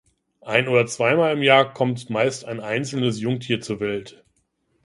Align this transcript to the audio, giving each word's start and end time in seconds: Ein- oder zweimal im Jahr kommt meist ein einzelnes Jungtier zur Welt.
Ein- 0.41 0.67
oder 0.67 0.87
zweimal 0.87 1.31
im 1.31 1.43
Jahr 1.43 1.75
kommt 1.75 2.09
meist 2.09 2.43
ein 2.45 2.59
einzelnes 2.59 3.19
Jungtier 3.19 3.61
zur 3.61 3.79
Welt. 3.79 4.23